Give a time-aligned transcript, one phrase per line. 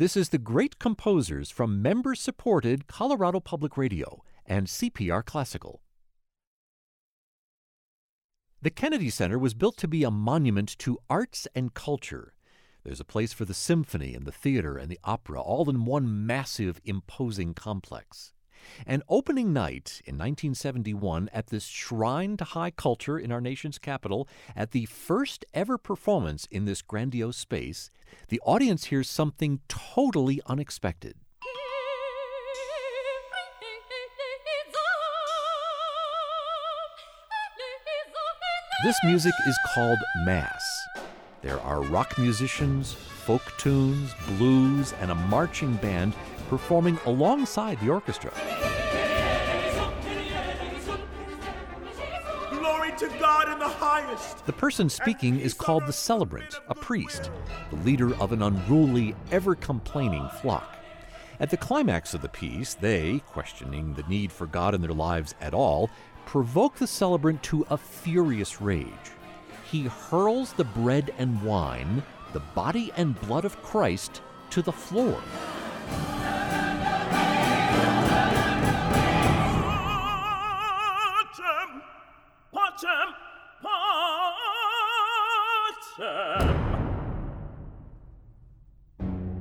[0.00, 5.82] This is the great composers from member supported Colorado Public Radio and CPR Classical.
[8.62, 12.32] The Kennedy Center was built to be a monument to arts and culture.
[12.82, 16.26] There's a place for the symphony and the theater and the opera, all in one
[16.26, 18.32] massive, imposing complex.
[18.86, 24.28] And opening night in 1971 at this shrine to high culture in our nation's capital,
[24.56, 27.90] at the first ever performance in this grandiose space,
[28.28, 31.14] the audience hears something totally unexpected.
[38.82, 40.64] This music is called Mass.
[41.42, 46.14] There are rock musicians, folk tunes, blues, and a marching band
[46.50, 48.32] performing alongside the orchestra.
[52.50, 54.44] Glory to God in the highest.
[54.46, 57.30] The person speaking is called the celebrant, a priest,
[57.70, 60.76] the leader of an unruly, ever complaining flock.
[61.38, 65.36] At the climax of the piece, they, questioning the need for God in their lives
[65.40, 65.88] at all,
[66.26, 68.88] provoke the celebrant to a furious rage.
[69.70, 72.02] He hurls the bread and wine,
[72.32, 75.22] the body and blood of Christ, to the floor.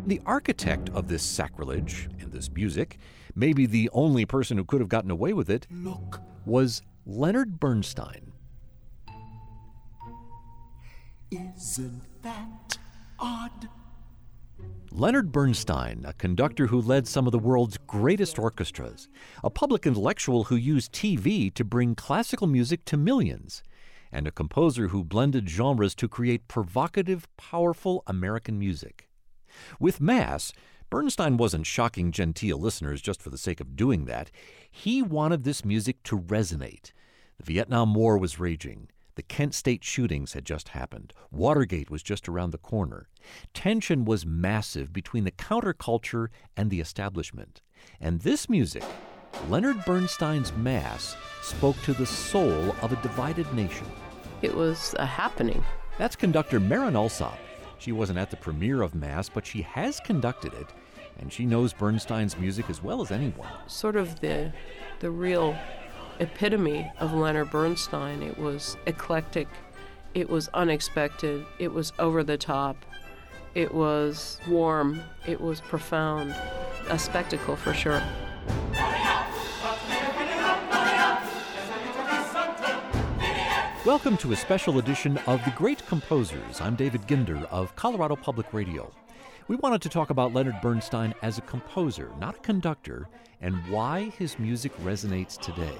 [0.09, 2.97] The architect of this sacrilege and this music,
[3.35, 8.31] maybe the only person who could have gotten away with it, Look, was Leonard Bernstein.
[11.29, 12.79] isn't that
[13.19, 13.69] odd?
[14.91, 19.09] Leonard Bernstein, a conductor who led some of the world's greatest orchestras,
[19.43, 23.61] a public intellectual who used TV to bring classical music to millions,
[24.11, 29.08] and a composer who blended genres to create provocative, powerful American music.
[29.79, 30.53] With Mass,
[30.89, 34.31] Bernstein wasn't shocking genteel listeners just for the sake of doing that.
[34.71, 36.91] He wanted this music to resonate.
[37.37, 38.89] The Vietnam War was raging.
[39.15, 41.13] The Kent State shootings had just happened.
[41.29, 43.09] Watergate was just around the corner.
[43.53, 47.61] Tension was massive between the counterculture and the establishment.
[47.99, 48.83] And this music,
[49.49, 53.87] Leonard Bernstein's Mass, spoke to the soul of a divided nation.
[54.41, 55.63] It was a happening.
[55.97, 57.37] That's conductor Marin Alsop.
[57.79, 60.67] She wasn't at the premiere of Mass, but she has conducted it,
[61.17, 63.47] and she knows Bernstein's music as well as anyone.
[63.67, 64.53] Sort of the
[64.99, 65.57] the real
[66.19, 68.21] epitome of Leonard Bernstein.
[68.21, 69.47] It was eclectic,
[70.13, 72.85] it was unexpected, it was over the top,
[73.55, 76.35] it was warm, it was profound.
[76.89, 78.01] A spectacle for sure.
[83.89, 86.61] Welcome to a special edition of The Great Composers.
[86.61, 88.93] I'm David Ginder of Colorado Public Radio.
[89.47, 93.09] We wanted to talk about Leonard Bernstein as a composer, not a conductor,
[93.41, 95.73] and why his music resonates today.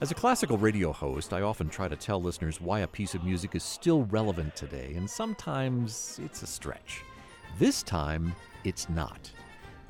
[0.00, 3.22] As a classical radio host, I often try to tell listeners why a piece of
[3.22, 7.02] music is still relevant today, and sometimes it's a stretch.
[7.58, 9.30] This time, it's not.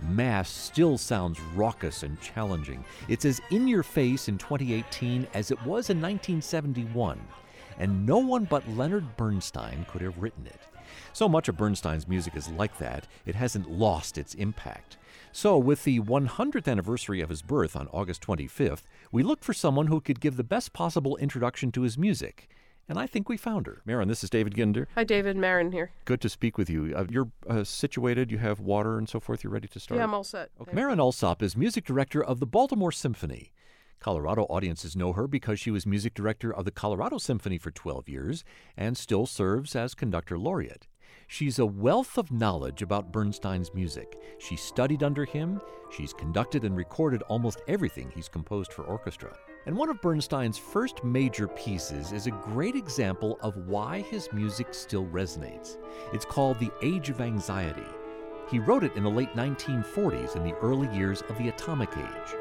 [0.09, 2.84] Mass still sounds raucous and challenging.
[3.09, 7.21] It's as in your face in 2018 as it was in 1971,
[7.78, 10.60] and no one but Leonard Bernstein could have written it.
[11.12, 14.97] So much of Bernstein's music is like that, it hasn't lost its impact.
[15.33, 19.87] So, with the 100th anniversary of his birth on August 25th, we looked for someone
[19.87, 22.49] who could give the best possible introduction to his music.
[22.89, 23.83] And I think we found her.
[23.85, 24.87] Marin, this is David Ginder.
[24.97, 25.93] Hi, David Marin here.
[26.05, 26.93] Good to speak with you.
[26.97, 29.45] Uh, you're uh, situated, you have water and so forth.
[29.45, 29.99] You're ready to start?
[29.99, 30.51] Yeah, I'm all set.
[30.61, 30.73] Okay.
[30.73, 33.53] Marin Alsop is music director of the Baltimore Symphony.
[34.01, 38.09] Colorado audiences know her because she was music director of the Colorado Symphony for 12
[38.09, 38.45] years
[38.77, 40.87] and still serves as conductor laureate.
[41.29, 44.19] She's a wealth of knowledge about Bernstein's music.
[44.39, 49.37] She studied under him, she's conducted and recorded almost everything he's composed for orchestra.
[49.66, 54.72] And one of Bernstein's first major pieces is a great example of why his music
[54.72, 55.76] still resonates.
[56.15, 57.87] It's called The Age of Anxiety.
[58.50, 62.34] He wrote it in the late 1940s in the early years of the atomic age.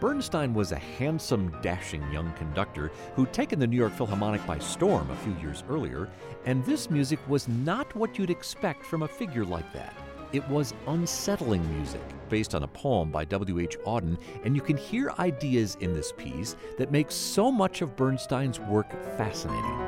[0.00, 5.10] Bernstein was a handsome, dashing young conductor who'd taken the New York Philharmonic by storm
[5.10, 6.08] a few years earlier,
[6.46, 9.94] and this music was not what you'd expect from a figure like that.
[10.32, 12.00] It was unsettling music,
[12.30, 13.76] based on a poem by W.H.
[13.80, 18.58] Auden, and you can hear ideas in this piece that make so much of Bernstein's
[18.58, 19.80] work fascinating.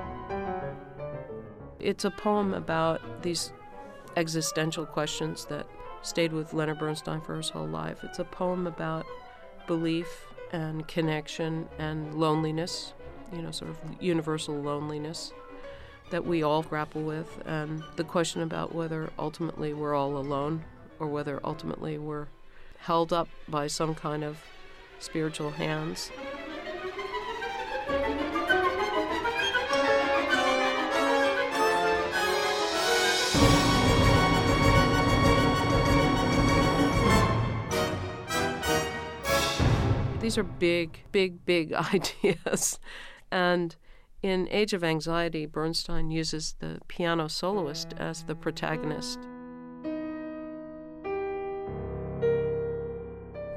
[1.81, 3.55] It's a poem about these
[4.19, 5.67] existential questions that
[6.03, 8.05] stayed with Leonard Bernstein for his whole life.
[8.05, 9.07] It's a poem about
[9.67, 12.93] belief and connection and loneliness
[13.33, 15.33] you know, sort of universal loneliness
[16.11, 20.63] that we all grapple with, and the question about whether ultimately we're all alone
[20.99, 22.27] or whether ultimately we're
[22.79, 24.39] held up by some kind of
[24.99, 26.11] spiritual hands.
[40.33, 42.79] These are big, big, big ideas.
[43.31, 43.77] And
[44.23, 49.19] in Age of Anxiety, Bernstein uses the piano soloist as the protagonist.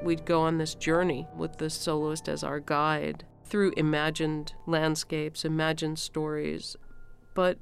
[0.03, 5.97] We'd go on this journey with the soloist as our guide through imagined landscapes, imagined
[5.97, 6.75] stories.
[7.35, 7.57] But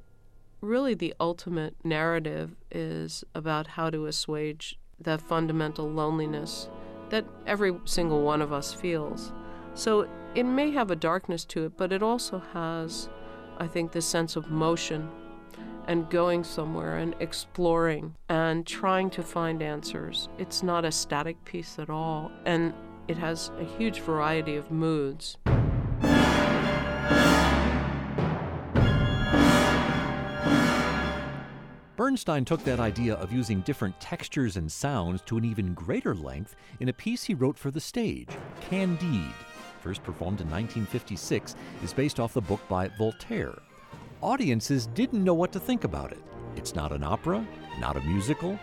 [0.60, 6.68] really, the ultimate narrative is about how to assuage that fundamental loneliness
[7.10, 9.32] that every single one of us feels.
[9.74, 13.08] So it may have a darkness to it, but it also has,
[13.58, 15.08] I think, this sense of motion
[15.86, 20.28] and going somewhere and exploring and trying to find answers.
[20.38, 22.72] It's not a static piece at all, and
[23.06, 25.36] it has a huge variety of moods.
[32.04, 36.54] Bernstein took that idea of using different textures and sounds to an even greater length
[36.80, 38.28] in a piece he wrote for the stage,
[38.68, 39.32] Candide.
[39.80, 43.54] First performed in 1956, is based off the book by Voltaire.
[44.20, 46.22] Audiences didn't know what to think about it.
[46.56, 47.42] It's not an opera,
[47.80, 48.58] not a musical.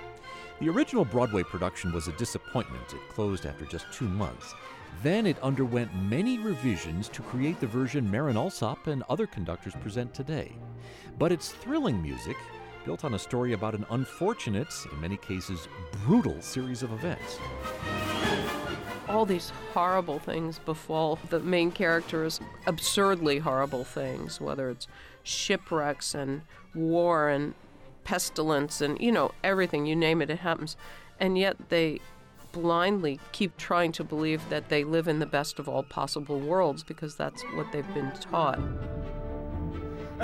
[0.59, 2.93] The original Broadway production was a disappointment.
[2.93, 4.53] It closed after just two months.
[5.01, 10.13] Then it underwent many revisions to create the version Marin Alsop and other conductors present
[10.13, 10.51] today.
[11.17, 12.38] But its thrilling music
[12.86, 15.68] built on a story about an unfortunate, in many cases
[16.04, 17.39] brutal, series of events.
[19.07, 24.88] All these horrible things befall the main characters, absurdly horrible things, whether it's
[25.24, 26.42] shipwrecks and
[26.74, 27.54] war and
[28.04, 30.77] pestilence and, you know, everything, you name it, it happens.
[31.19, 32.00] And yet they
[32.51, 36.84] blindly keep trying to believe that they live in the best of all possible worlds
[36.84, 38.60] because that's what they've been taught.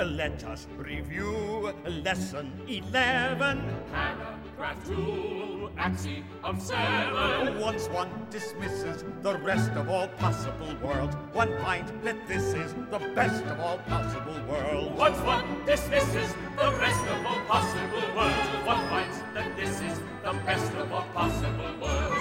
[0.04, 3.60] Let us review lesson 11.
[3.92, 7.58] Paragraph 2, axiom 7.
[7.58, 13.00] Once one dismisses the rest of all possible worlds, one finds that this is the
[13.16, 14.96] best of all possible worlds.
[14.96, 20.32] Once one dismisses the rest of all possible worlds, one finds that this is the
[20.46, 22.17] best of all possible worlds.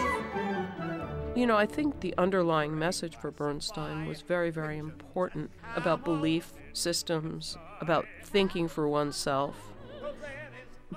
[1.37, 6.51] You know, I think the underlying message for Bernstein was very, very important about belief
[6.73, 9.55] systems, about thinking for oneself.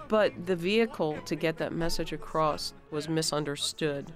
[0.08, 4.12] But the vehicle to get that message across was misunderstood.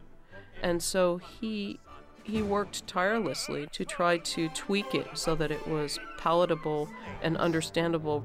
[0.62, 1.78] And so he
[2.22, 6.88] he worked tirelessly to try to tweak it so that it was palatable
[7.20, 8.24] and understandable.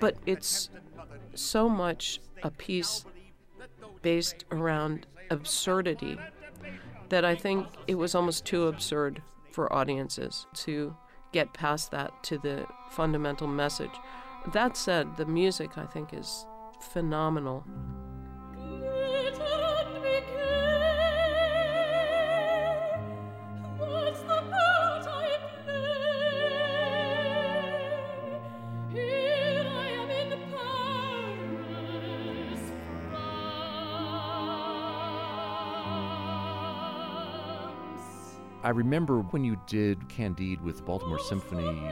[0.00, 0.70] But it's
[1.34, 3.04] so much a piece
[4.00, 6.16] based around absurdity
[7.08, 9.22] that I think it was almost too absurd
[9.52, 10.96] for audiences to
[11.32, 13.90] get past that to the fundamental message.
[14.52, 16.46] That said, the music I think is
[16.80, 17.64] phenomenal.
[38.68, 41.90] I remember when you did Candide with Baltimore Symphony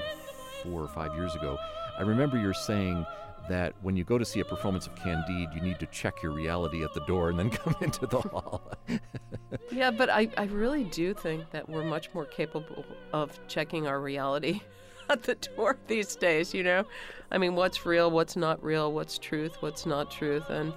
[0.63, 1.57] four or five years ago,
[1.99, 3.07] I remember you're saying
[3.49, 6.33] that when you go to see a performance of Candide, you need to check your
[6.33, 8.73] reality at the door and then come into the hall.
[9.73, 13.99] yeah, but I, I really do think that we're much more capable of checking our
[13.99, 14.61] reality
[15.09, 16.85] at the door these days, you know?
[17.31, 20.51] I mean, what's real, what's not real, what's truth, what's not truth.
[20.51, 20.75] And,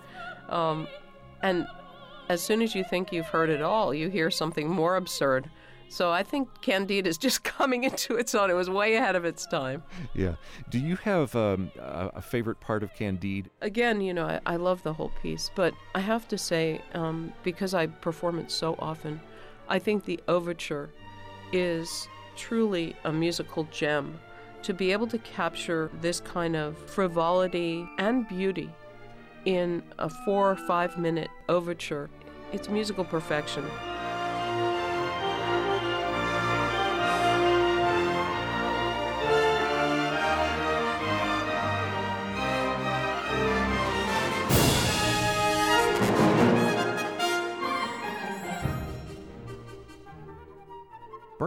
[0.47, 0.87] um,
[1.41, 1.67] and
[2.29, 5.49] as soon as you think you've heard it all, you hear something more absurd
[5.89, 8.49] so I think Candide is just coming into its own.
[8.49, 9.83] It was way ahead of its time.
[10.13, 10.35] Yeah.
[10.69, 13.49] Do you have um, a favorite part of Candide?
[13.61, 17.33] Again, you know, I, I love the whole piece, but I have to say, um,
[17.43, 19.19] because I perform it so often,
[19.67, 20.91] I think the overture
[21.51, 24.19] is truly a musical gem.
[24.63, 28.69] To be able to capture this kind of frivolity and beauty
[29.45, 32.09] in a four or five minute overture,
[32.51, 33.63] it's musical perfection.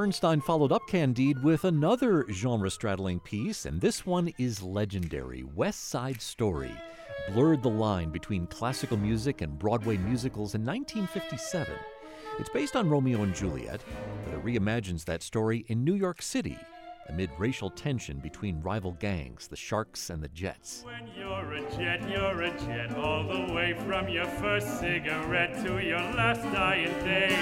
[0.02, 5.90] Bernstein followed up Candide with another genre straddling piece, and this one is legendary West
[5.90, 6.72] Side Story.
[7.32, 11.72] Blurred the line between classical music and Broadway musicals in 1957.
[12.40, 13.80] It's based on Romeo and Juliet,
[14.24, 16.58] but it reimagines that story in New York City
[17.08, 20.84] amid racial tension between rival gangs, the Sharks and the Jets.
[20.84, 25.78] When you're a jet, you're a jet, all the way from your first cigarette to
[25.78, 27.34] your last dying day.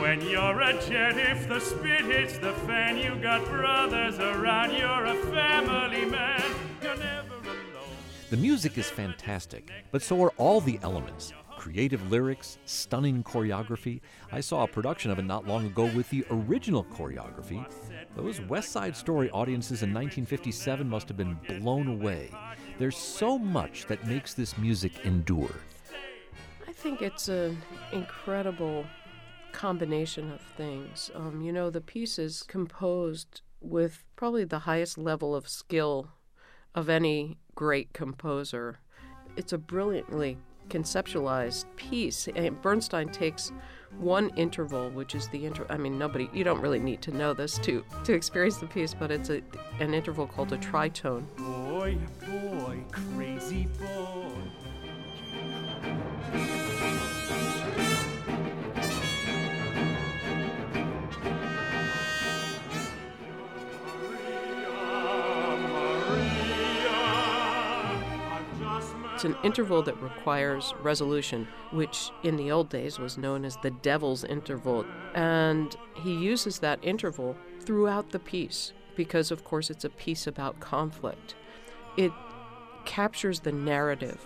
[0.00, 5.04] When you're a jet, if the spit hits the fan, you got brothers around, you're
[5.04, 6.42] a family man.
[6.82, 7.96] You're never alone.
[8.30, 11.32] The music is fantastic, but so are all the elements
[11.64, 14.02] creative lyrics, stunning choreography.
[14.30, 17.64] I saw a production of it not long ago with the original choreography.
[18.14, 22.30] Those West Side Story audiences in 1957 must have been blown away.
[22.78, 25.54] There's so much that makes this music endure.
[26.68, 27.56] I think it's an
[27.92, 28.84] incredible
[29.52, 31.10] combination of things.
[31.14, 36.10] Um, you know, the piece is composed with probably the highest level of skill
[36.74, 38.80] of any great composer.
[39.34, 40.36] It's a brilliantly
[40.68, 42.28] conceptualized piece.
[42.34, 43.52] And Bernstein takes
[43.98, 45.66] one interval, which is the inter.
[45.70, 46.28] I mean, nobody.
[46.32, 49.42] You don't really need to know this to to experience the piece, but it's a,
[49.80, 51.24] an interval called a tritone.
[51.36, 54.32] Boy, boy, crazy boy.
[69.24, 73.70] It's an interval that requires resolution, which in the old days was known as the
[73.70, 74.84] devil's interval.
[75.14, 80.60] And he uses that interval throughout the piece because, of course, it's a piece about
[80.60, 81.36] conflict.
[81.96, 82.12] It
[82.84, 84.22] captures the narrative.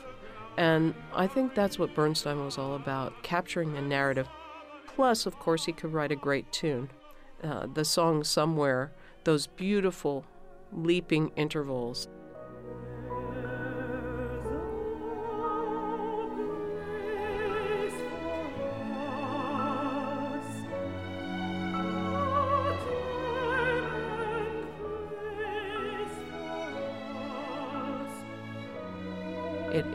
[0.57, 4.29] And I think that's what Bernstein was all about capturing the narrative.
[4.97, 6.91] Plus, of course, he could write a great tune.
[7.41, 8.91] Uh, the song Somewhere,
[9.23, 10.25] those beautiful
[10.73, 12.09] leaping intervals.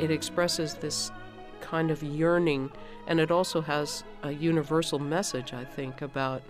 [0.03, 1.11] It, expresses this
[1.61, 2.71] kind of yearning,
[3.07, 6.43] and it also has a universal message, I think, about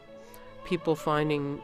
[0.66, 1.62] people finding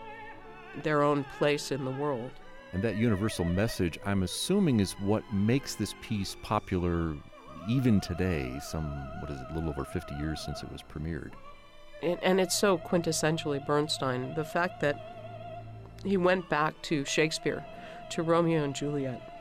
[0.84, 2.32] their own place in the world.
[2.74, 7.16] And that universal message, I'm assuming, is what makes this piece popular
[7.68, 8.86] even today, some,
[9.22, 11.32] what is it, a little over 50 years since it was premiered.
[12.02, 14.34] And, and it's so quintessentially Bernstein.
[14.36, 17.66] The fact that he went back to Shakespeare,
[18.12, 19.39] to Romeo and Juliet,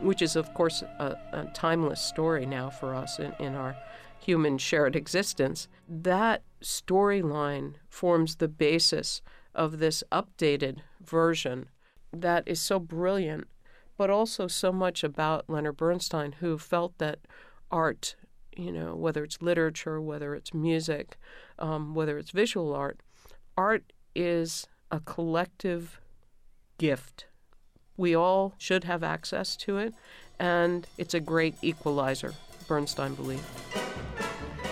[0.00, 3.76] which is, of course, a, a timeless story now for us in, in our
[4.20, 5.68] human shared existence.
[5.88, 9.22] That storyline forms the basis
[9.54, 11.68] of this updated version
[12.12, 13.48] that is so brilliant,
[13.96, 17.18] but also so much about Leonard Bernstein, who felt that
[17.70, 18.16] art,
[18.56, 21.16] you know, whether it's literature, whether it's music,
[21.58, 23.00] um, whether it's visual art,
[23.56, 26.00] art is a collective
[26.78, 27.26] gift.
[27.98, 29.92] We all should have access to it,
[30.38, 32.32] and it's a great equalizer,
[32.66, 33.44] Bernstein believed.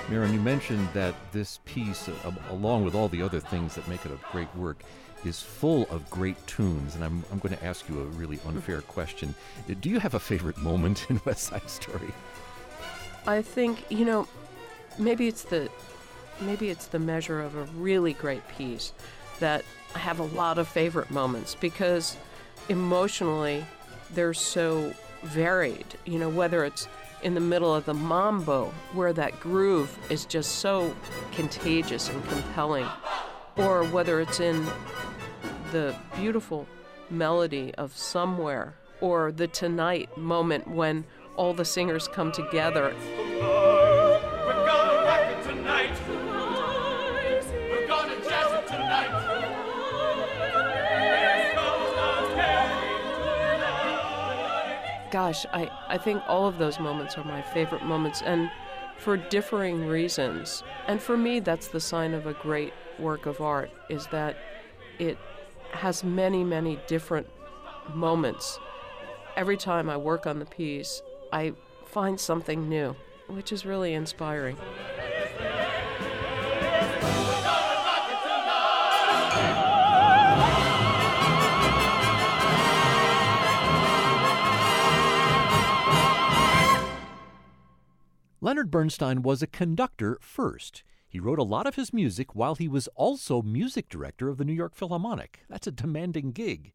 [0.09, 4.07] Marin, you mentioned that this piece, uh, along with all the other things that make
[4.07, 4.83] it a great work,
[5.25, 6.95] is full of great tunes.
[6.95, 9.35] And I'm, I'm going to ask you a really unfair question.
[9.81, 12.15] Do you have a favorite moment in West Side Story?
[13.27, 14.29] I think you know,
[14.99, 15.69] maybe it's the
[16.41, 18.93] maybe it's the measure of a really great piece
[19.41, 19.65] that
[19.95, 22.17] I have a lot of favorite moments because
[22.69, 23.65] emotionally
[24.13, 24.93] they're so
[25.23, 25.87] varied.
[26.05, 26.89] You know, whether it's
[27.23, 30.95] in the middle of the mambo where that groove is just so
[31.33, 32.87] contagious and compelling,
[33.57, 34.67] or whether it's in
[35.73, 36.67] the beautiful
[37.11, 41.05] melody of somewhere, or the tonight moment when
[41.37, 42.95] all the singers come together.
[55.11, 58.51] Gosh, I, I think all of those moments are my favorite moments, and
[58.99, 60.63] for differing reasons.
[60.89, 64.37] And for me, that's the sign of a great work of art, is that
[64.99, 65.19] it
[65.73, 67.27] has many, many different
[67.95, 68.59] moments.
[69.37, 71.53] Every time I work on the piece, I
[71.85, 72.97] find something new,
[73.29, 74.57] which is really inspiring.
[88.57, 90.83] Leonard Bernstein was a conductor first.
[91.07, 94.47] He wrote a lot of his music while he was also music director of the
[94.47, 95.41] New York Philharmonic.
[95.47, 96.73] That's a demanding gig.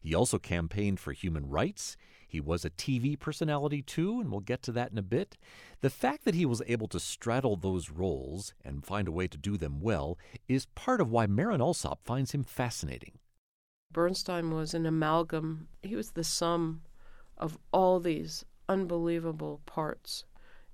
[0.00, 1.96] He also campaigned for human rights.
[2.28, 5.36] He was a TV personality too, and we'll get to that in a bit.
[5.80, 9.36] The fact that he was able to straddle those roles and find a way to
[9.36, 13.18] do them well is part of why Marin Alsop finds him fascinating.
[13.90, 16.82] Bernstein was an amalgam, he was the sum
[17.36, 20.22] of all these unbelievable parts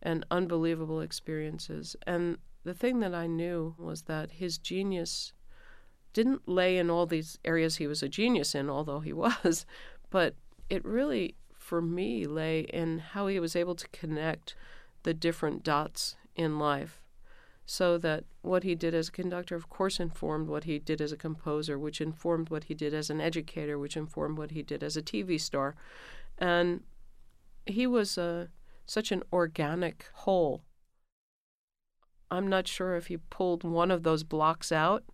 [0.03, 1.97] and unbelievable experiences.
[2.07, 5.33] And the thing that I knew was that his genius
[6.13, 9.67] didn't lay in all these areas he was a genius in, although he was,
[10.11, 10.35] but
[10.69, 14.55] it really, for me, lay in how he was able to connect
[15.03, 17.01] the different dots in life
[17.67, 21.13] so that what he did as a conductor, of course, informed what he did as
[21.13, 24.83] a composer, which informed what he did as an educator, which informed what he did
[24.83, 25.77] as a TV star.
[26.37, 26.83] And
[27.67, 28.47] he was uh,
[28.91, 30.65] such an organic whole.
[32.29, 35.05] I'm not sure if he pulled one of those blocks out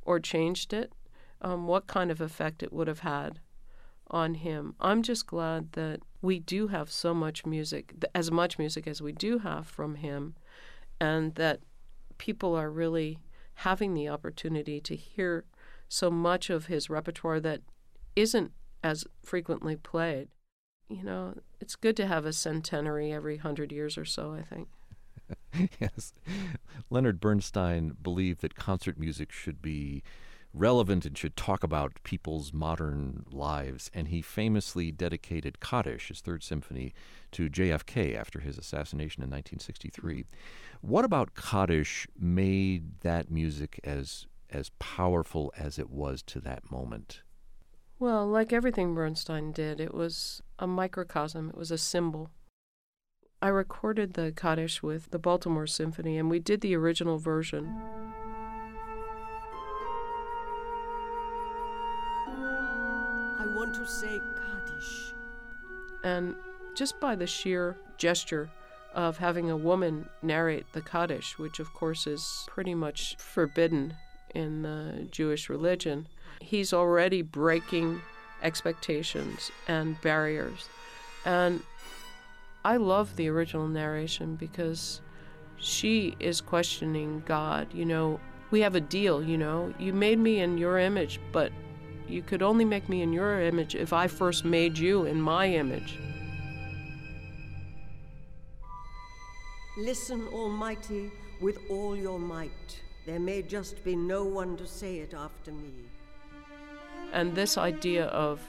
[0.00, 0.90] or changed it,
[1.42, 3.40] um, what kind of effect it would have had
[4.10, 4.74] on him.
[4.80, 9.12] I'm just glad that we do have so much music, as much music as we
[9.12, 10.34] do have from him,
[10.98, 11.60] and that
[12.16, 13.18] people are really
[13.56, 15.44] having the opportunity to hear
[15.90, 17.60] so much of his repertoire that
[18.14, 18.52] isn't
[18.82, 20.28] as frequently played.
[20.88, 24.68] You know, it's good to have a centenary every hundred years or so, I think.
[25.80, 26.12] yes.
[26.90, 30.02] Leonard Bernstein believed that concert music should be
[30.56, 33.90] relevant and should talk about people's modern lives.
[33.92, 36.94] And he famously dedicated Kaddish, his third symphony,
[37.32, 40.24] to JFK after his assassination in 1963.
[40.80, 47.22] What about Kaddish made that music as as powerful as it was to that moment?
[47.98, 52.28] Well, like everything Bernstein did, it was a microcosm, it was a symbol.
[53.40, 57.64] I recorded the Kaddish with the Baltimore Symphony, and we did the original version.
[62.28, 65.14] I want to say Kaddish.
[66.04, 66.34] And
[66.74, 68.50] just by the sheer gesture
[68.94, 73.94] of having a woman narrate the Kaddish, which of course is pretty much forbidden
[74.34, 76.08] in the Jewish religion,
[76.40, 78.00] he's already breaking
[78.42, 80.68] expectations and barriers.
[81.24, 81.62] And
[82.64, 85.00] I love the original narration because
[85.58, 87.72] she is questioning God.
[87.72, 88.20] You know,
[88.50, 89.74] we have a deal, you know.
[89.78, 91.52] You made me in your image, but
[92.08, 95.46] you could only make me in your image if I first made you in my
[95.48, 95.98] image.
[99.78, 102.80] Listen, Almighty, with all your might.
[103.04, 105.72] There may just be no one to say it after me.
[107.12, 108.40] And this idea of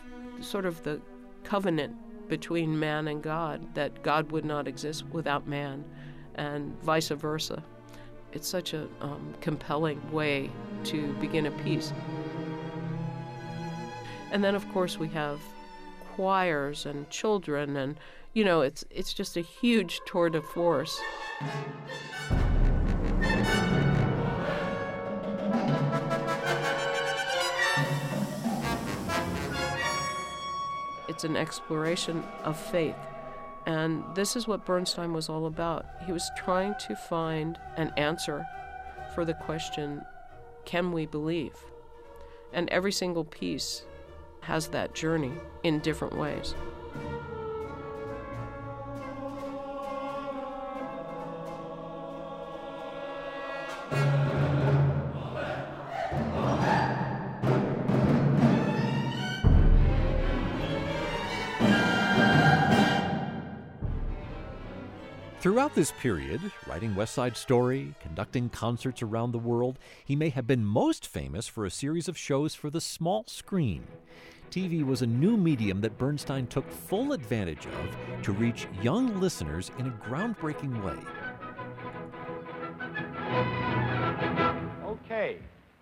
[0.42, 1.02] sort of the
[1.44, 1.96] covenant
[2.28, 5.84] between man and God, that God would not exist without man,
[6.36, 7.64] and vice versa.
[8.34, 10.52] It's such a um, compelling way
[10.86, 11.94] to begin a piece.
[14.32, 15.40] And then, of course, we have
[16.16, 17.98] choirs and children, and
[18.34, 21.00] you know, it's it's just a huge tour de force.
[31.18, 32.96] It's an exploration of faith.
[33.66, 35.88] And this is what Bernstein was all about.
[36.06, 38.46] He was trying to find an answer
[39.16, 40.04] for the question
[40.66, 41.56] can we believe?
[42.54, 43.82] And every single piece
[44.42, 45.32] has that journey
[45.64, 46.54] in different ways.
[65.58, 70.46] Throughout this period, writing West Side Story, conducting concerts around the world, he may have
[70.46, 73.88] been most famous for a series of shows for the small screen.
[74.52, 79.72] TV was a new medium that Bernstein took full advantage of to reach young listeners
[79.80, 81.00] in a groundbreaking way.
[84.86, 85.38] Okay,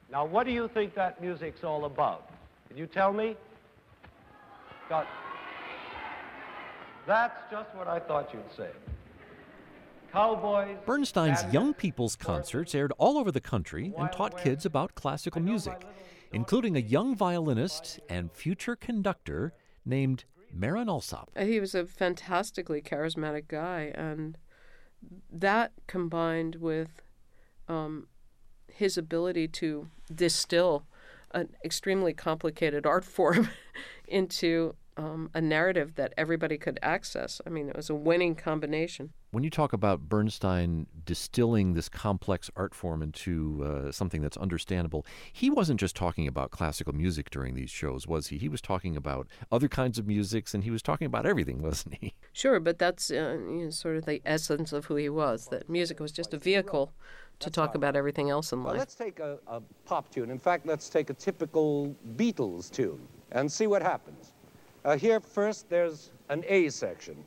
[0.09, 2.29] now what do you think that music's all about?
[2.69, 3.35] Can you tell me?
[4.87, 5.05] Got.
[7.05, 8.69] That's just what I thought you'd say.
[10.15, 10.77] Cowboys.
[10.85, 15.39] Bernstein's bandits, Young People's concerts aired all over the country and taught kids about classical
[15.39, 15.85] I know my music,
[16.31, 19.53] including a young violinist and future conductor
[19.85, 20.23] named
[20.53, 21.29] Marin Alsop.
[21.37, 24.37] He was a fantastically charismatic guy, and
[25.29, 27.01] that combined with
[27.67, 28.07] um,
[28.71, 30.85] his ability to distill
[31.31, 33.49] an extremely complicated art form
[34.07, 37.41] into um, a narrative that everybody could access.
[37.45, 39.11] I mean, it was a winning combination.
[39.35, 45.05] When you talk about Bernstein distilling this complex art form into uh, something that's understandable,
[45.33, 48.37] he wasn't just talking about classical music during these shows, was he?
[48.37, 51.95] He was talking about other kinds of musics, and he was talking about everything, wasn't
[51.95, 52.15] he?
[52.31, 55.47] Sure, but that's uh, you know, sort of the essence of who he was.
[55.47, 56.93] That music was just a vehicle
[57.39, 57.75] to talk right.
[57.75, 58.79] about everything else in Well, life.
[58.79, 60.31] let's take a, a pop tune.
[60.31, 64.31] In fact, let's take a typical Beatles tune and see what happens.
[64.85, 67.17] Uh, here first, there's an A section.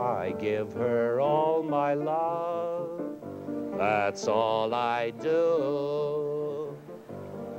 [0.00, 3.00] I give her all my love.
[3.76, 6.76] That's all I do.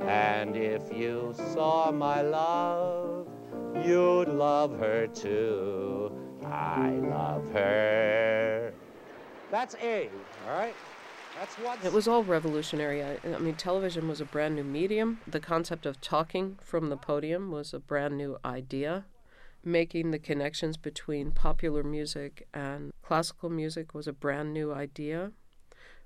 [0.00, 3.28] And if you saw my love,
[3.84, 6.12] you'd love her too.
[6.44, 8.72] I love her.
[9.50, 10.08] That's A,
[10.48, 10.74] all right?
[11.38, 11.84] That's what.
[11.84, 13.02] It was all revolutionary.
[13.02, 15.20] I, I mean, television was a brand new medium.
[15.26, 19.04] The concept of talking from the podium was a brand new idea.
[19.62, 25.32] Making the connections between popular music and classical music was a brand new idea.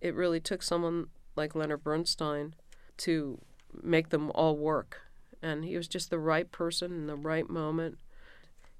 [0.01, 2.55] It really took someone like Leonard Bernstein
[2.99, 3.40] to
[3.83, 5.03] make them all work.
[5.43, 7.99] And he was just the right person in the right moment.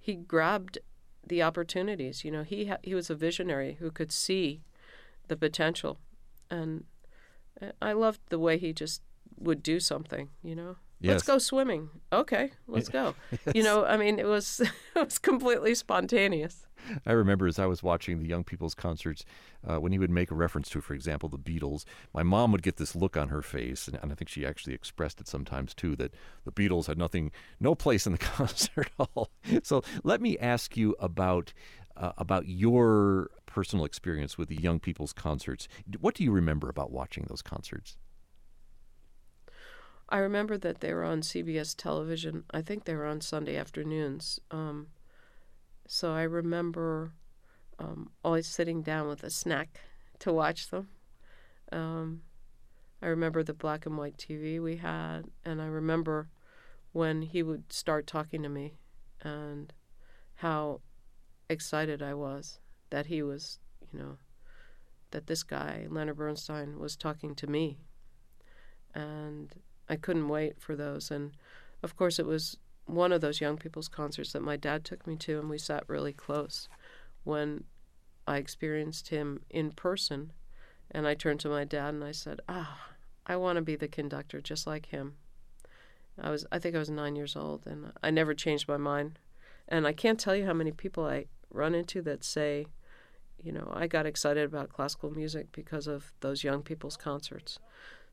[0.01, 0.79] He grabbed
[1.27, 2.25] the opportunities.
[2.25, 4.63] You know, he ha- he was a visionary who could see
[5.29, 5.99] the potential,
[6.51, 6.85] and
[7.61, 9.03] uh, I loved the way he just
[9.39, 10.31] would do something.
[10.43, 10.77] You know,
[11.13, 11.91] let's go swimming.
[12.13, 13.15] Okay, let's go.
[13.55, 14.61] You know, I mean, it was
[14.97, 16.67] it was completely spontaneous.
[17.07, 19.25] I remember as I was watching the young people's concerts,
[19.67, 22.63] uh, when he would make a reference to, for example, the Beatles, my mom would
[22.63, 25.73] get this look on her face, and, and I think she actually expressed it sometimes
[25.73, 26.13] too, that
[26.45, 29.31] the Beatles had nothing, no place in the concert hall.
[29.63, 31.53] So let me ask you about
[31.97, 35.69] uh, about your personal experience with the young people's concerts.
[36.01, 37.97] What do you remember about watching those concerts?
[40.09, 42.45] I remember that they were on CBS television.
[42.51, 44.39] I think they were on Sunday afternoons.
[44.51, 44.89] Um,
[45.87, 47.13] so I remember
[47.79, 49.81] um, always sitting down with a snack
[50.21, 50.89] to watch them.
[51.73, 52.23] Um,
[53.03, 56.29] I remember the black and white TV we had, and I remember
[56.93, 58.79] when he would start talking to me
[59.21, 59.73] and
[60.37, 60.81] how
[61.49, 63.59] excited I was that he was,
[63.93, 64.19] you know,
[65.11, 67.79] that this guy, Leonard Bernstein, was talking to me.
[68.95, 69.53] And
[69.89, 71.11] I couldn't wait for those.
[71.11, 71.33] And
[71.83, 75.17] of course, it was one of those young people's concerts that my dad took me
[75.17, 76.69] to, and we sat really close
[77.25, 77.65] when
[78.27, 80.33] I experienced him in person.
[80.91, 82.91] And I turned to my dad and I said, Ah,
[83.27, 85.15] I want to be the conductor just like him.
[86.21, 89.19] I was, I think I was nine years old, and I never changed my mind.
[89.67, 92.67] And I can't tell you how many people I run into that say,
[93.43, 97.59] you know, I got excited about classical music because of those young people's concerts.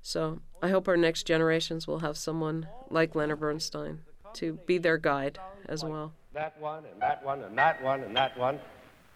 [0.02, 4.02] So I hope our next generations will have someone like Leonard Bernstein
[4.34, 6.14] to be their guide as well.
[6.34, 8.60] That one, and that one, and that one, and that one,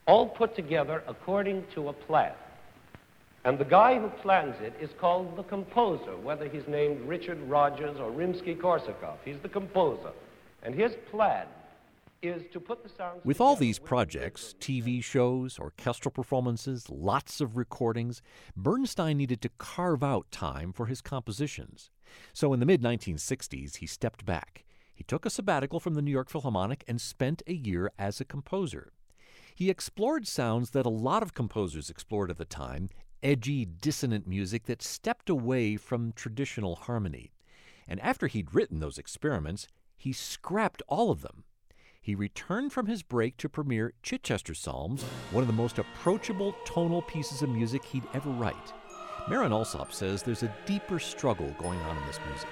[0.05, 2.33] all put together according to a plan.
[3.45, 7.99] And the guy who plans it is called the composer, whether he's named Richard Rodgers
[7.99, 9.17] or Rimsky-Korsakov.
[9.23, 10.11] He's the composer.
[10.63, 11.45] And his plan
[13.23, 18.21] With all these projects, TV shows, orchestral performances, lots of recordings,
[18.55, 21.91] Bernstein needed to carve out time for his compositions.
[22.33, 24.65] So in the mid 1960s, he stepped back.
[24.93, 28.25] He took a sabbatical from the New York Philharmonic and spent a year as a
[28.25, 28.93] composer.
[29.53, 32.89] He explored sounds that a lot of composers explored at the time
[33.23, 37.31] edgy, dissonant music that stepped away from traditional harmony.
[37.87, 41.44] And after he'd written those experiments, he scrapped all of them.
[42.05, 47.01] He returned from his break to premiere Chichester Psalms, one of the most approachable tonal
[47.01, 48.73] pieces of music he'd ever write.
[49.27, 52.47] Marin Alsop says there's a deeper struggle going on in this music.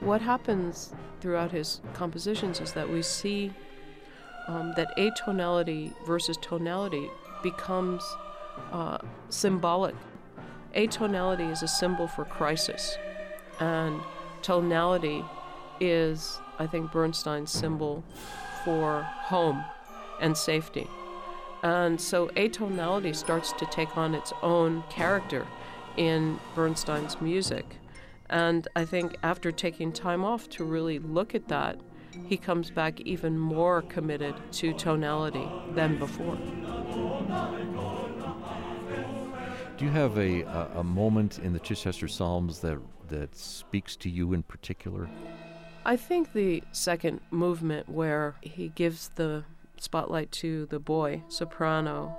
[0.00, 3.52] What happens throughout his compositions is that we see
[4.48, 7.08] um, that atonality versus tonality
[7.44, 8.02] becomes
[8.72, 9.94] uh, symbolic.
[10.74, 12.98] Atonality is a symbol for crisis,
[13.60, 14.00] and
[14.42, 15.24] tonality
[15.78, 18.02] is, I think, Bernstein's symbol
[18.64, 19.64] for home
[20.20, 20.88] and safety.
[21.62, 25.46] And so atonality starts to take on its own character
[25.96, 27.64] in Bernstein's music.
[28.28, 31.78] And I think after taking time off to really look at that,
[32.26, 36.36] he comes back even more committed to tonality than before.
[39.76, 44.08] Do you have a, a, a moment in the Chichester Psalms that, that speaks to
[44.08, 45.08] you in particular?
[45.84, 49.44] I think the second movement where he gives the
[49.76, 52.16] spotlight to the boy soprano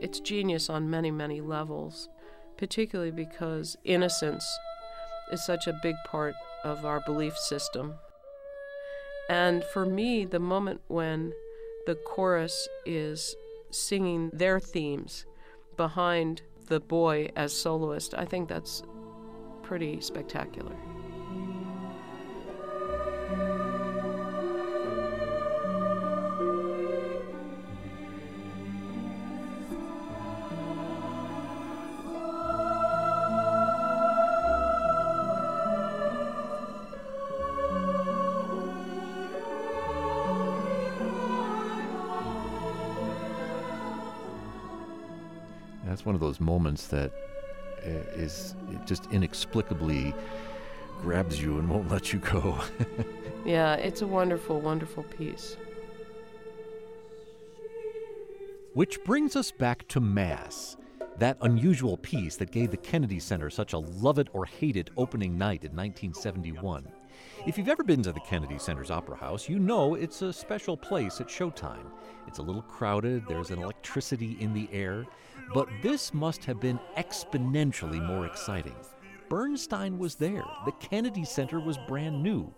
[0.00, 2.08] it's genius on many many levels
[2.56, 4.44] particularly because innocence
[5.32, 7.94] is such a big part of our belief system.
[9.28, 11.32] And for me, the moment when
[11.86, 13.34] the chorus is
[13.74, 15.26] singing their themes
[15.76, 18.82] behind the boy as soloist, I think that's
[19.62, 20.76] pretty spectacular.
[46.34, 47.12] Those moments that
[47.84, 50.14] uh, just inexplicably
[51.02, 52.58] grabs you and won't let you go.
[53.44, 55.56] yeah, it's a wonderful, wonderful piece.
[58.72, 60.76] Which brings us back to Mass,
[61.18, 64.90] that unusual piece that gave the Kennedy Center such a love it or hate it
[64.96, 66.88] opening night in 1971.
[67.46, 70.76] If you've ever been to the Kennedy Center's Opera House, you know it's a special
[70.76, 71.90] place at showtime.
[72.26, 75.06] It's a little crowded, there's an electricity in the air,
[75.52, 78.76] but this must have been exponentially more exciting.
[79.28, 82.52] Bernstein was there, the Kennedy Center was brand new.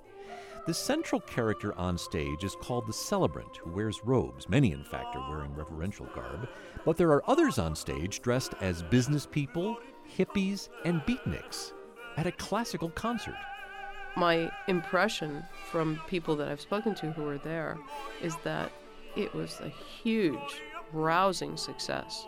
[0.67, 4.49] The central character on stage is called the celebrant, who wears robes.
[4.49, 6.49] Many, in fact, are wearing reverential garb.
[6.85, 9.79] But there are others on stage dressed as business people,
[10.19, 11.73] hippies, and beatniks
[12.17, 13.37] at a classical concert.
[14.17, 17.77] My impression from people that I've spoken to who were there
[18.23, 18.73] is that
[19.15, 22.27] it was a huge, rousing success.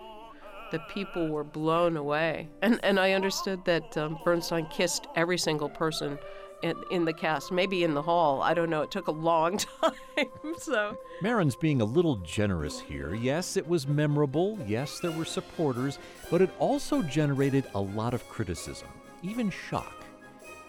[0.70, 2.48] The people were blown away.
[2.60, 6.18] And, and I understood that um, Bernstein kissed every single person
[6.62, 8.42] in, in the cast, maybe in the hall.
[8.42, 8.82] I don't know.
[8.82, 10.28] It took a long time.
[10.58, 13.14] so Marin's being a little generous here.
[13.14, 14.58] Yes, it was memorable.
[14.66, 15.98] Yes, there were supporters,
[16.30, 18.88] but it also generated a lot of criticism,
[19.22, 20.04] even shock.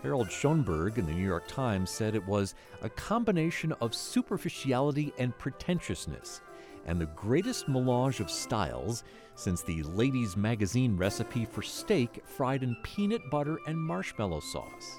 [0.01, 5.37] Harold Schonberg in the New York Times said it was a combination of superficiality and
[5.37, 6.41] pretentiousness,
[6.85, 9.03] and the greatest melange of styles
[9.35, 14.97] since the ladies' magazine recipe for steak fried in peanut butter and marshmallow sauce.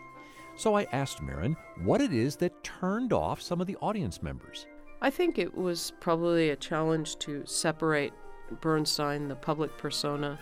[0.57, 4.67] So I asked Marin what it is that turned off some of the audience members.
[5.01, 8.13] I think it was probably a challenge to separate
[8.61, 10.39] Bernstein, the public persona,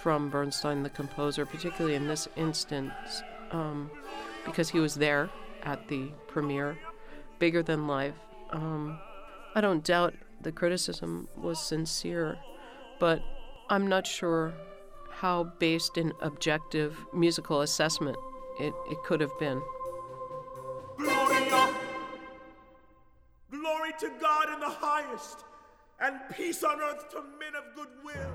[0.00, 2.92] from Bernstein, the composer, particularly in this instance,
[3.50, 3.90] um,
[4.44, 5.30] because he was there
[5.62, 6.78] at the premiere,
[7.38, 8.14] bigger than life.
[8.50, 8.98] Um,
[9.54, 12.38] I don't doubt the criticism was sincere,
[12.98, 13.22] but
[13.68, 14.54] I'm not sure
[15.10, 18.16] how based in objective musical assessment
[18.60, 19.60] it, it could have been.
[20.96, 21.74] Gloria!
[23.50, 25.44] Glory to God in the highest,
[26.00, 28.32] and peace on earth to men of goodwill.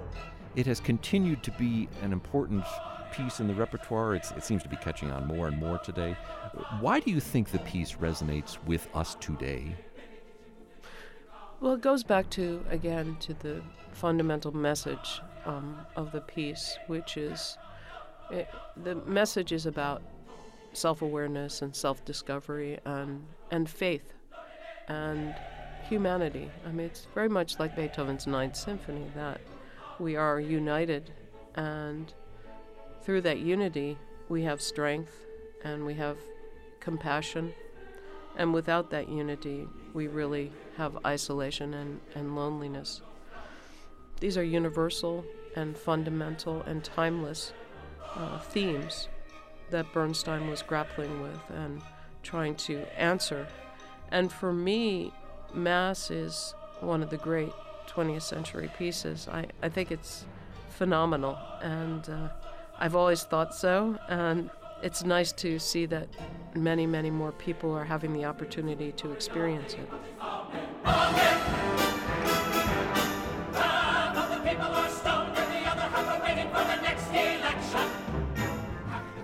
[0.56, 2.64] It has continued to be an important
[3.12, 4.16] piece in the repertoire.
[4.16, 6.16] It's, it seems to be catching on more and more today.
[6.80, 9.76] Why do you think the piece resonates with us today?
[11.60, 13.62] Well, it goes back to, again, to the
[13.94, 17.58] fundamental message um, of the piece, which is
[18.30, 18.48] it,
[18.84, 20.02] the message is about
[20.74, 24.14] self awareness and self discovery and, and faith
[24.88, 25.36] and
[25.88, 26.50] humanity.
[26.66, 29.40] I mean, it's very much like Beethoven's Ninth Symphony that
[30.00, 31.12] we are united,
[31.56, 32.14] and
[33.04, 33.98] through that unity,
[34.30, 35.14] we have strength
[35.64, 36.18] and we have
[36.80, 37.54] compassion.
[38.36, 43.02] And without that unity, we really have isolation and, and loneliness.
[44.20, 45.26] These are universal
[45.56, 47.54] and fundamental and timeless
[48.16, 49.08] uh, themes
[49.70, 51.82] that Bernstein was grappling with and
[52.24, 53.48] trying to answer.
[54.12, 55.14] And for me,
[55.54, 57.52] Mass is one of the great
[57.96, 59.28] 20th century pieces.
[59.32, 60.26] I, I think it's
[60.70, 62.30] phenomenal, and uh,
[62.80, 63.98] I've always thought so.
[64.10, 64.50] And
[64.82, 66.08] it's nice to see that
[66.56, 69.90] many, many more people are having the opportunity to experience it.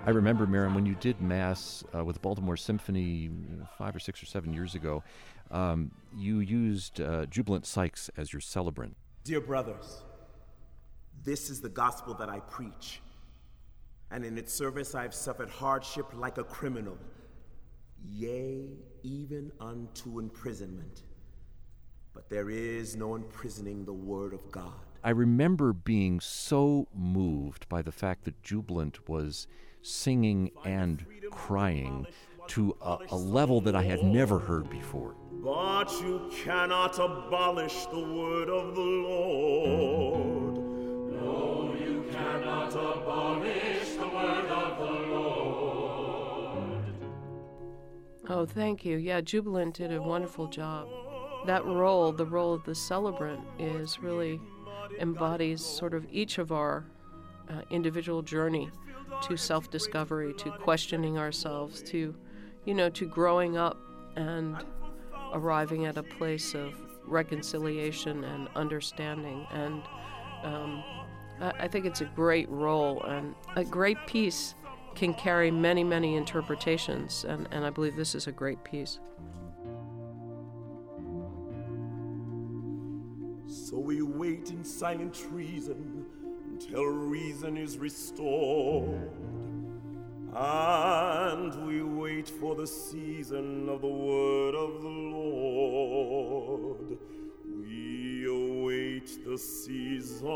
[0.06, 3.30] I remember, Marin, when you did Mass uh, with the Baltimore Symphony
[3.78, 5.04] five or six or seven years ago,
[5.52, 8.96] um, you used uh, Jubilant Sykes as your celebrant.
[9.24, 10.04] Dear brothers,
[11.24, 13.02] this is the gospel that I preach.
[14.12, 16.98] And in its service I have suffered hardship like a criminal,
[18.04, 18.66] yea,
[19.04, 21.04] even unto imprisonment.
[22.14, 24.74] But there is no imprisoning the word of God.
[25.04, 29.48] I remember being so moved by the fact that Jubilant was
[29.82, 32.06] singing and crying
[32.50, 35.16] to a, a, level that I had never heard before.
[35.32, 40.58] But you cannot abolish the word of the Lord.
[41.14, 45.40] No, you cannot abolish the word of the Lord.
[48.28, 48.98] Oh, thank you.
[48.98, 50.88] Yeah, Jubilant did a wonderful job.
[51.46, 54.42] That role, the role of the celebrant, is really
[55.00, 56.86] embodies sort of each of our
[57.50, 58.70] uh, individual journey
[59.24, 62.16] to self discovery, to questioning ourselves, to,
[62.66, 63.78] you know, to growing up
[64.16, 64.58] and
[65.34, 66.74] arriving at a place of
[67.06, 69.48] reconciliation and understanding.
[69.52, 69.84] And
[70.44, 70.84] um,
[71.42, 74.56] I, think it's a great role and a great piece
[74.96, 79.00] can carry many, many interpretations, and, and I believe this is a great piece.
[83.48, 86.06] So we wait in silent treason
[86.52, 89.12] until reason is restored.
[90.32, 97.00] And we wait for the season of the word of the Lord.
[97.46, 100.30] We await the season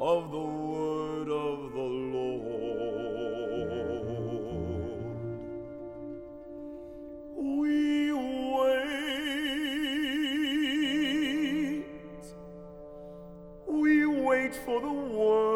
[0.00, 2.22] of the word of the Lord.
[7.36, 8.64] We wait.
[13.68, 15.51] We wait for the word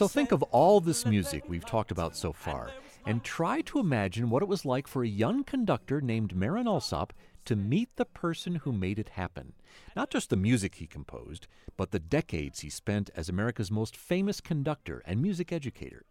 [0.00, 2.70] So think of all this music we've talked about so far
[3.04, 7.12] and try to imagine what it was like for a young conductor named Marin Alsop
[7.44, 9.52] to meet the person who made it happen.
[9.94, 14.40] Not just the music he composed, but the decades he spent as America's most famous
[14.40, 16.06] conductor and music educator.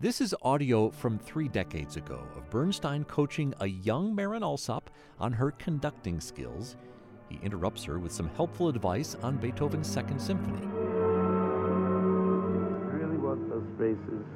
[0.00, 4.90] This is audio from three decades ago of Bernstein coaching a young Marin Alsop
[5.20, 6.74] on her conducting skills.
[7.28, 10.79] He interrupts her with some helpful advice on Beethoven's Second Symphony.
[13.80, 14.26] Want those spaces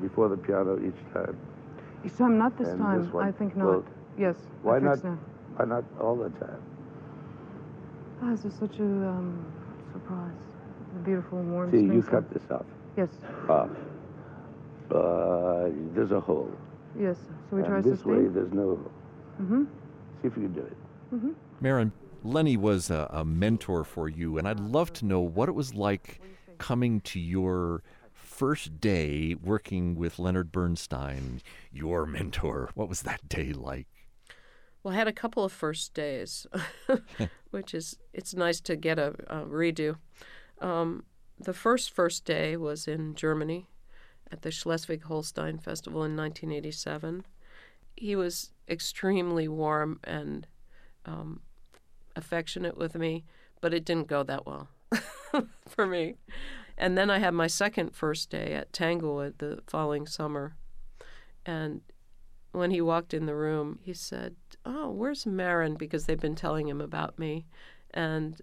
[0.00, 1.38] before the piano each time.
[2.04, 3.04] Each time, not this And time.
[3.04, 3.14] this?
[3.14, 3.66] I think not.
[3.66, 3.84] Well,
[4.18, 4.36] yes.
[4.62, 4.98] Why I not?
[4.98, 5.18] think so.
[5.56, 6.62] Why not all the time?
[8.22, 9.44] Ah, this is such a um,
[9.92, 10.32] surprise.
[10.94, 12.66] The beautiful warm See, you cut this off.
[12.96, 13.08] Yes.
[13.48, 13.70] Off.
[14.90, 16.50] Uh, there's a hole.
[16.98, 17.16] Yes.
[17.48, 18.92] So we and try this way, there's no hole.
[19.40, 19.64] Mm-hmm.
[20.20, 20.76] See if you can do it.
[21.14, 21.30] Mm-hmm.
[21.60, 25.52] Marin, Lenny was a, a mentor for you, and I'd love to know what it
[25.52, 26.20] was like
[26.58, 27.82] coming to your
[28.32, 32.70] first day working with Leonard Bernstein, your mentor.
[32.74, 33.86] What was that day like?
[34.82, 36.46] Well, I had a couple of first days,
[37.50, 39.96] which is it's nice to get a, a redo.
[40.60, 41.04] Um,
[41.38, 43.68] the first first day was in Germany
[44.30, 47.24] at the Schleswig-Holstein Festival in 1987.
[47.96, 50.46] He was extremely warm and
[51.04, 51.40] um,
[52.16, 53.24] affectionate with me,
[53.60, 54.68] but it didn't go that well
[55.68, 56.14] for me.
[56.82, 60.56] And then I had my second first day at Tanglewood the following summer,
[61.46, 61.80] and
[62.50, 64.34] when he walked in the room, he said,
[64.66, 67.46] "Oh, where's Marin?" Because they've been telling him about me,
[67.94, 68.40] and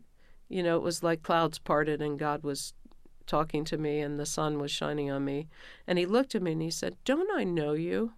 [0.48, 2.74] you know, it was like clouds parted and God was
[3.28, 5.50] talking to me and the sun was shining on me.
[5.86, 8.14] And he looked at me and he said, "Don't I know you?"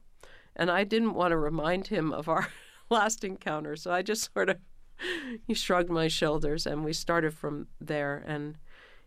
[0.56, 2.48] And I didn't want to remind him of our
[2.92, 4.60] last encounter, so I just sort of
[5.48, 8.60] he shrugged my shoulders and we started from there and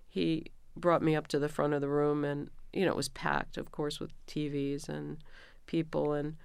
[0.08, 3.08] he brought me up to the front of the room and you know it was
[3.08, 5.18] packed of course with TVs and
[5.66, 6.36] people and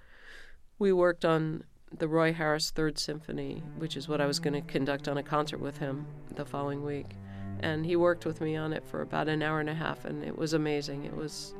[0.78, 1.64] we worked on
[1.96, 5.22] the Roy Harris Third Symphony, which is what I was going to conduct on a
[5.22, 7.16] concert with him the following week.
[7.60, 10.24] And he worked with me on it for about an hour and a half, and
[10.24, 11.04] it was amazing.
[11.04, 11.54] It was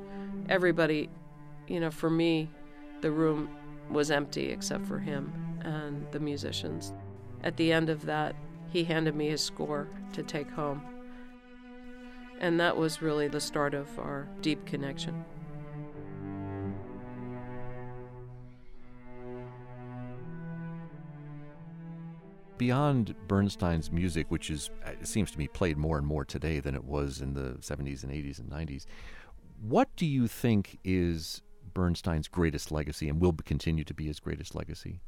[0.48, 1.10] everybody,
[1.68, 2.48] you know, for me,
[3.00, 3.50] the room
[3.90, 6.94] was empty except for him and the musicians.
[7.42, 8.34] At the end of that,
[8.70, 10.80] he handed me his score to take home.
[12.40, 15.24] And that was really the start of our deep connection.
[22.56, 26.74] Beyond Bernstein's music, which is it seems to me played more and more today than
[26.74, 28.86] it was in the 70s and 80s and 90s,
[29.60, 31.42] what do you think is
[31.74, 35.00] Bernstein's greatest legacy and will continue to be his greatest legacy?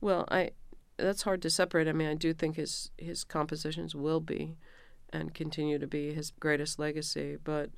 [0.00, 0.50] Well, I
[0.96, 1.88] that's hard to separate.
[1.88, 4.56] I mean, I do think his his compositions will be
[5.14, 7.70] and continue to be his greatest legacy, but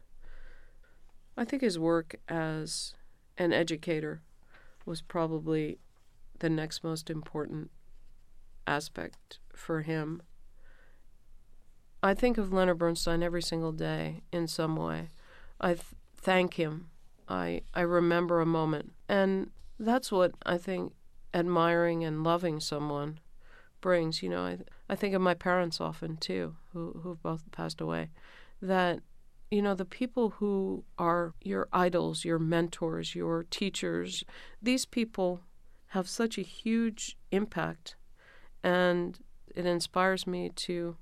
[1.37, 2.95] I think his work as
[3.37, 4.23] an educator
[4.87, 5.79] was probably
[6.39, 7.71] the next most important
[8.67, 10.23] aspect for him.
[12.03, 15.11] I think of Leonard Bernstein every single day in some way.
[15.61, 15.85] I th-
[16.17, 16.89] thank him.
[17.29, 20.93] I I remember a moment, and that's what I think
[21.35, 23.19] admiring and loving someone
[23.87, 24.21] brings.
[24.21, 24.59] You know, I
[24.89, 28.11] I think of my parents often too, who who've both passed away.
[28.61, 28.99] That
[29.49, 34.25] you know the people who are your idols, your mentors, your teachers.
[34.61, 35.41] These people
[35.91, 37.95] have such a huge impact,
[38.65, 39.21] and
[39.55, 40.97] it inspires me to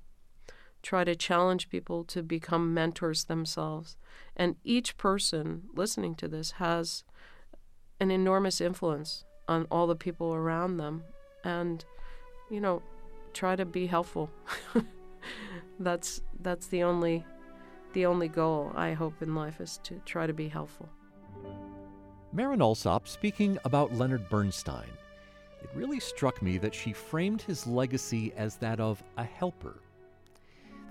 [0.83, 3.97] try to challenge people to become mentors themselves.
[4.35, 7.03] And each person listening to this has
[7.99, 11.03] an enormous influence on all the people around them.
[11.43, 11.83] And,
[12.49, 12.81] you know,
[13.33, 14.29] try to be helpful.
[15.79, 17.25] that's that's the only
[17.93, 20.89] the only goal I hope in life is to try to be helpful.
[22.33, 24.89] Marin Alsop speaking about Leonard Bernstein.
[25.63, 29.79] It really struck me that she framed his legacy as that of a helper.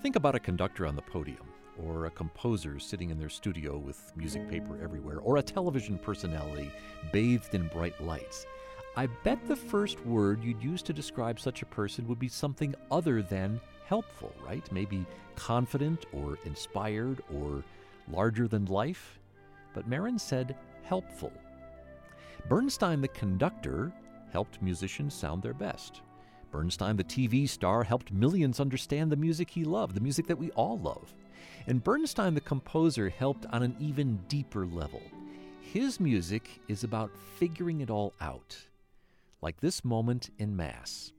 [0.03, 1.47] Think about a conductor on the podium,
[1.83, 6.71] or a composer sitting in their studio with music paper everywhere, or a television personality
[7.13, 8.47] bathed in bright lights.
[8.97, 12.75] I bet the first word you'd use to describe such a person would be something
[12.93, 14.71] other than helpful, right?
[14.71, 17.65] Maybe confident or inspired or
[18.09, 19.19] larger than life.
[19.75, 21.33] But Marin said helpful.
[22.49, 23.93] Bernstein, the conductor,
[24.33, 26.03] helped musicians sound their best.
[26.53, 30.53] Bernstein, the TV star, helped millions understand the music he loved, the music that we
[30.53, 31.13] all love.
[31.67, 35.03] And Bernstein, the composer, helped on an even deeper level.
[35.61, 38.57] His music is about figuring it all out,
[39.45, 41.13] like this moment in Mass.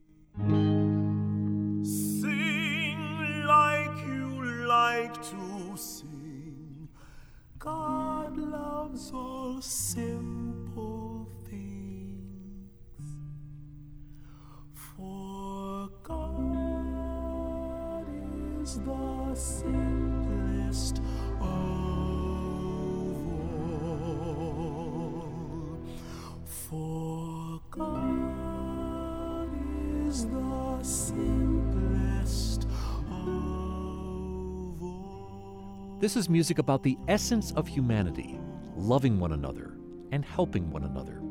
[1.84, 2.98] Sing
[3.46, 6.90] like you like to sing.
[7.60, 12.72] God loves all simple things.
[14.74, 16.48] For God
[18.60, 21.00] is the simplest
[35.98, 38.38] This is music about the essence of humanity,
[38.76, 39.78] loving one another
[40.12, 41.22] and helping one another.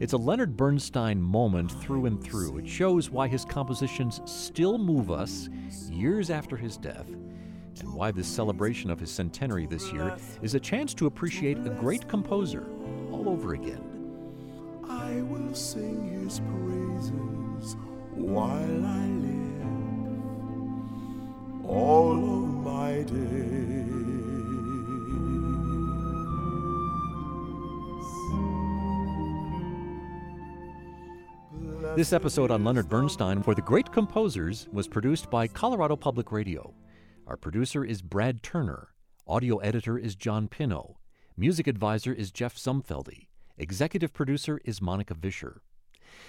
[0.00, 2.56] It's a Leonard Bernstein moment through and through.
[2.56, 5.50] It shows why his compositions still move us
[5.90, 10.60] years after his death, and why this celebration of his centenary this year is a
[10.60, 12.66] chance to appreciate a great composer
[13.12, 13.84] all over again.
[14.88, 17.76] I will sing his praises
[18.14, 19.43] while I live
[21.66, 23.54] all of my days.
[31.96, 36.74] This episode on Leonard Bernstein for the Great Composers was produced by Colorado Public Radio.
[37.26, 38.88] Our producer is Brad Turner.
[39.28, 40.98] Audio editor is John Pino.
[41.36, 43.28] Music advisor is Jeff Zumfeldy.
[43.56, 45.62] Executive producer is Monica Vischer.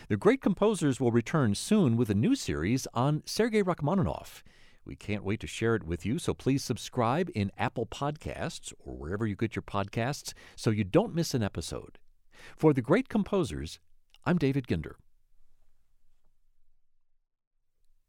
[0.08, 4.44] The Great Composers will return soon with a new series on Sergei Rachmaninoff.
[4.86, 8.96] We can't wait to share it with you, so please subscribe in Apple Podcasts or
[8.96, 11.98] wherever you get your podcasts so you don't miss an episode.
[12.56, 13.80] For The Great Composers,
[14.26, 14.96] I'm David Ginder.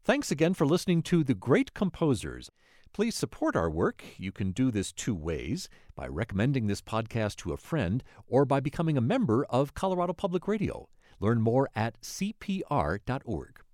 [0.05, 2.51] Thanks again for listening to The Great Composers.
[2.93, 4.05] Please support our work.
[4.19, 8.61] You can do this two ways by recommending this podcast to a friend or by
[8.61, 10.89] becoming a member of Colorado Public Radio.
[11.21, 13.66] Learn more at cpr.org.